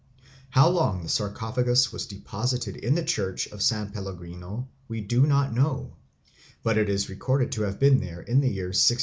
[0.49, 5.53] How long the sarcophagus was deposited in the church of San Pellegrino, we do not
[5.53, 5.95] know;
[6.63, 8.99] but it is recorded to have been there in the year 1650.